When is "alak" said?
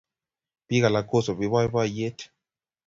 0.87-1.05